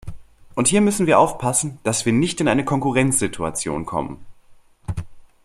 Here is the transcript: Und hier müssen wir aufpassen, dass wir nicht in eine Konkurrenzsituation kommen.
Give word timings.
Und 0.55 0.67
hier 0.67 0.81
müssen 0.81 1.05
wir 1.05 1.19
aufpassen, 1.19 1.77
dass 1.83 2.07
wir 2.07 2.11
nicht 2.13 2.41
in 2.41 2.47
eine 2.47 2.65
Konkurrenzsituation 2.65 3.85
kommen. 3.85 4.25